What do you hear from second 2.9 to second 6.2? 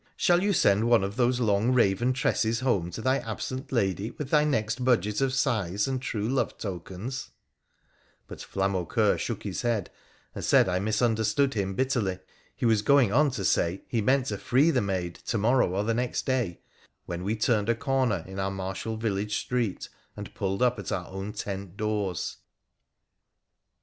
thy absent lady with thy next budget of sighs and